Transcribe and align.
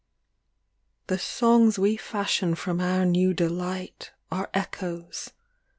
LXVI 1.03 1.07
The 1.09 1.19
songs 1.19 1.77
we 1.77 1.95
fashion 1.95 2.55
from 2.55 2.81
our 2.81 3.05
new 3.05 3.35
delight 3.35 4.09
Are 4.31 4.49
echoes. 4.51 5.29